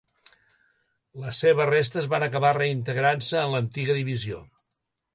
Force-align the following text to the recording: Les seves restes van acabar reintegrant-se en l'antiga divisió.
Les 1.25 1.41
seves 1.45 1.69
restes 1.71 2.09
van 2.15 2.27
acabar 2.31 2.55
reintegrant-se 2.59 3.47
en 3.47 3.55
l'antiga 3.57 4.03
divisió. 4.03 4.45